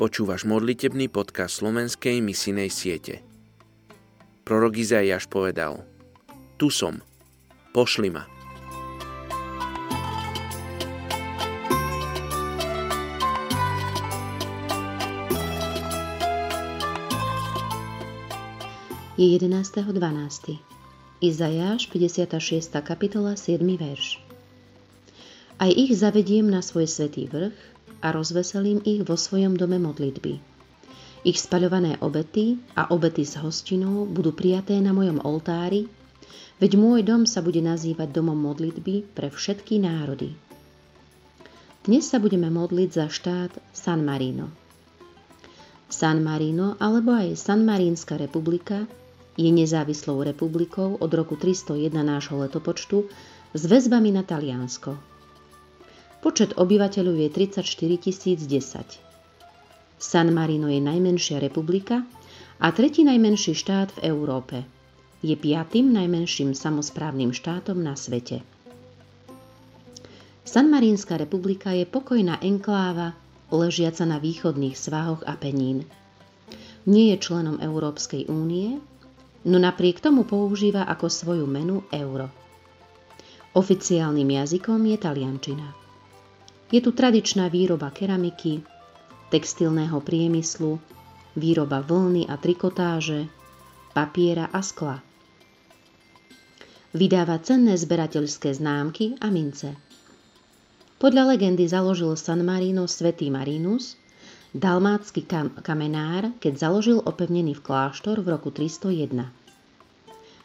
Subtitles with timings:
[0.00, 3.20] Počúvaš modlitebný podcast slovenskej misinej siete.
[4.48, 5.84] Prorok Izaiáš povedal
[6.56, 7.04] Tu som,
[7.76, 8.24] pošli ma.
[19.20, 19.92] Je 11.12.
[21.20, 22.72] Izajáš, 56.
[22.80, 23.60] kapitola, 7.
[23.76, 24.16] verš.
[25.60, 27.52] Aj ich zavediem na svoj svetý vrch
[28.00, 30.40] a rozveselím ich vo svojom dome modlitby.
[31.20, 35.84] Ich spaľované obety a obety s hostinou budú prijaté na mojom oltári,
[36.56, 40.32] veď môj dom sa bude nazývať domom modlitby pre všetky národy.
[41.84, 44.52] Dnes sa budeme modliť za štát San Marino.
[45.90, 48.84] San Marino alebo aj San Marínska republika
[49.36, 53.08] je nezávislou republikou od roku 301 nášho letopočtu
[53.56, 54.94] s väzbami na Taliansko.
[56.20, 57.64] Počet obyvateľov je 34
[58.44, 59.10] 010.
[59.96, 62.04] San Marino je najmenšia republika
[62.60, 64.68] a tretí najmenší štát v Európe.
[65.24, 68.44] Je piatým najmenším samozprávnym štátom na svete.
[70.44, 73.16] San Marínska republika je pokojná enkláva
[73.48, 75.88] ležiaca na východných svahoch a penín.
[76.84, 78.80] Nie je členom Európskej únie,
[79.44, 82.28] no napriek tomu používa ako svoju menu euro.
[83.56, 85.79] Oficiálnym jazykom je taliančina.
[86.70, 88.62] Je tu tradičná výroba keramiky,
[89.34, 90.78] textilného priemyslu,
[91.34, 93.26] výroba vlny a trikotáže,
[93.90, 95.02] papiera a skla.
[96.94, 99.74] Vydáva cenné zberateľské známky a mince.
[100.98, 103.98] Podľa legendy založil San Marino svätý Marinus,
[104.54, 109.26] dalmátsky kam- kamenár, keď založil opevnený v kláštor v roku 301.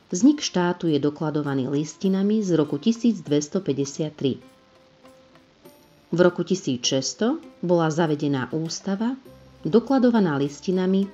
[0.10, 4.55] Vznik štátu je dokladovaný listinami z roku 1253.
[6.14, 9.18] V roku 1600 bola zavedená ústava,
[9.66, 11.10] dokladovaná listinami,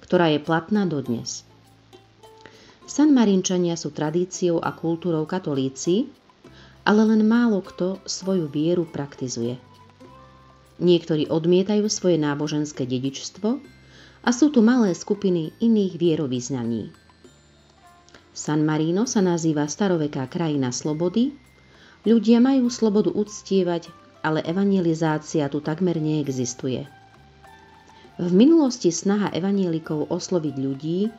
[0.00, 1.44] ktorá je platná dodnes.
[2.84, 6.08] San Marinčania sú tradíciou a kultúrou katolíci,
[6.84, 9.56] ale len málo kto svoju vieru praktizuje.
[10.80, 13.60] Niektorí odmietajú svoje náboženské dedičstvo
[14.24, 16.92] a sú tu malé skupiny iných vierovýznaní.
[18.34, 21.32] San Marino sa nazýva staroveká krajina slobody,
[22.04, 26.88] ľudia majú slobodu uctievať ale evangelizácia tu takmer neexistuje.
[28.16, 31.12] V minulosti snaha evanielikov osloviť ľudí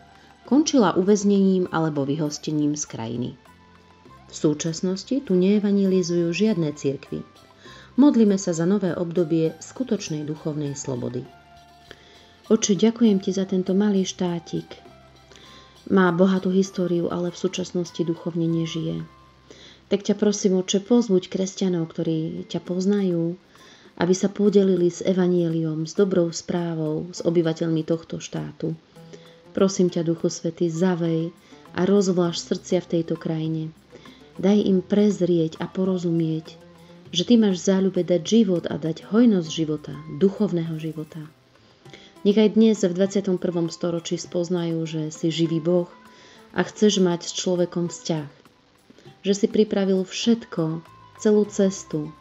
[0.50, 3.30] končila uväznením alebo vyhostením z krajiny.
[4.26, 7.22] V súčasnosti tu neevangelizujú žiadne cirkvy.
[7.96, 11.24] Modlíme sa za nové obdobie skutočnej duchovnej slobody.
[12.50, 14.68] Oče, ďakujem ti za tento malý štátik.
[15.94, 19.15] Má bohatú históriu, ale v súčasnosti duchovne nežije
[19.96, 23.40] tak ťa prosím, oče, pozbuď kresťanov, ktorí ťa poznajú,
[23.96, 28.76] aby sa podelili s evanieliom, s dobrou správou, s obyvateľmi tohto štátu.
[29.56, 31.32] Prosím ťa, Duchu Svety, zavej
[31.72, 33.72] a rozvláš srdcia v tejto krajine.
[34.36, 36.60] Daj im prezrieť a porozumieť,
[37.16, 41.24] že ty máš v záľube dať život a dať hojnosť života, duchovného života.
[42.28, 43.40] Nech aj dnes v 21.
[43.72, 45.88] storočí spoznajú, že si živý Boh
[46.52, 48.45] a chceš mať s človekom vzťah
[49.26, 50.86] že si pripravil všetko,
[51.18, 52.14] celú cestu,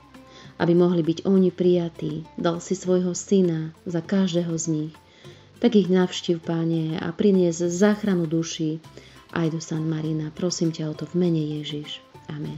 [0.57, 2.25] aby mohli byť oni prijatí.
[2.41, 4.95] Dal si svojho syna za každého z nich.
[5.61, 8.81] Tak ich navštív, Páne, a prinies záchranu duši
[9.37, 10.33] aj do San Marina.
[10.33, 12.01] Prosím ťa o to v mene Ježiš.
[12.33, 12.57] Amen.